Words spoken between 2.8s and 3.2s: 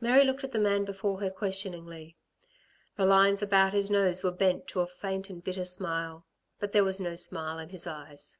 The